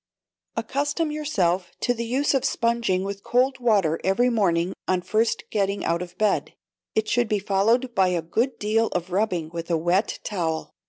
Accustom 0.57 1.11
yourself 1.11 1.73
to 1.81 1.93
the 1.93 2.07
use 2.07 2.33
of 2.33 2.43
sponging 2.43 3.03
with 3.03 3.21
cold 3.23 3.59
water 3.59 3.99
every 4.03 4.31
morning 4.31 4.73
on 4.87 5.03
first 5.03 5.43
getting 5.51 5.85
out 5.85 6.01
of 6.01 6.17
bed. 6.17 6.55
It 6.95 7.07
should 7.07 7.27
be 7.29 7.37
followed 7.37 7.93
by 7.93 8.07
a 8.07 8.23
good 8.23 8.57
deal 8.57 8.87
of 8.93 9.11
rubbing 9.11 9.49
with 9.53 9.69
a 9.69 9.77
wet 9.77 10.17
towel. 10.23 10.71